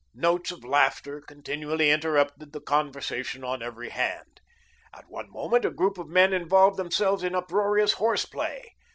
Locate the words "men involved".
6.07-6.75